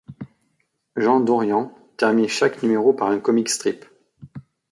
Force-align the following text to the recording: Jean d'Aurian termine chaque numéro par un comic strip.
Jean 0.95 1.19
d'Aurian 1.19 1.71
termine 1.95 2.27
chaque 2.27 2.63
numéro 2.63 2.91
par 2.91 3.09
un 3.09 3.19
comic 3.19 3.47
strip. 3.49 3.85